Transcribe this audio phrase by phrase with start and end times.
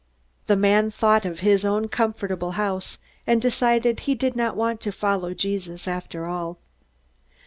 [0.47, 4.91] The man thought of his own comfortable house, and decided he did not want to
[4.91, 6.57] follow Jesus after all.